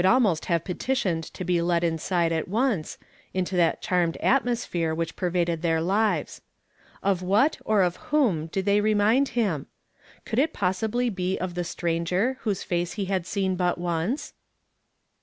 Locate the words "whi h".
4.95-5.15